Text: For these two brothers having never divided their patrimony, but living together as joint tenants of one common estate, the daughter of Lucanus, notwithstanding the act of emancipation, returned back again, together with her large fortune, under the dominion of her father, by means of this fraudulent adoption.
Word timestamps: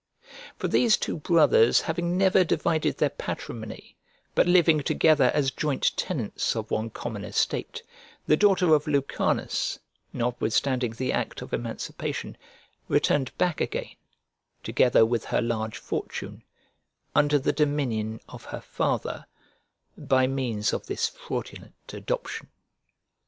For 0.57 0.67
these 0.67 0.97
two 0.97 1.17
brothers 1.17 1.81
having 1.81 2.17
never 2.17 2.43
divided 2.43 2.97
their 2.97 3.11
patrimony, 3.11 3.97
but 4.33 4.47
living 4.47 4.79
together 4.81 5.29
as 5.35 5.51
joint 5.51 5.95
tenants 5.95 6.55
of 6.55 6.71
one 6.71 6.89
common 6.89 7.23
estate, 7.23 7.83
the 8.25 8.35
daughter 8.35 8.73
of 8.73 8.87
Lucanus, 8.87 9.77
notwithstanding 10.11 10.93
the 10.93 11.13
act 11.13 11.43
of 11.43 11.53
emancipation, 11.53 12.35
returned 12.87 13.31
back 13.37 13.61
again, 13.61 13.95
together 14.63 15.05
with 15.05 15.25
her 15.25 15.39
large 15.39 15.77
fortune, 15.77 16.41
under 17.13 17.37
the 17.37 17.53
dominion 17.53 18.21
of 18.27 18.45
her 18.45 18.61
father, 18.61 19.27
by 19.95 20.25
means 20.25 20.73
of 20.73 20.87
this 20.87 21.09
fraudulent 21.09 21.75
adoption. 21.93 22.47